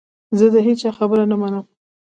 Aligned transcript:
زه 0.37 0.45
د 0.53 0.55
هیچا 0.67 0.89
خبره 0.97 1.23
نه 1.31 1.35
منم. 1.41 1.65